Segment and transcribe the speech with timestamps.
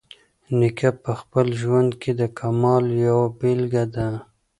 [0.57, 4.07] نیکه په خپل ژوند کې د کمال یوه بیلګه ده.